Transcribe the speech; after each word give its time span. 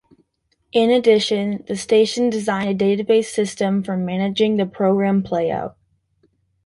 In 0.71 0.89
addition, 0.89 1.63
the 1.67 1.75
station 1.75 2.31
designed 2.31 2.81
a 2.81 2.97
database 2.97 3.25
system 3.25 3.83
for 3.83 3.95
managing 3.95 4.57
the 4.57 4.65
program 4.65 5.21
playout. 5.21 5.75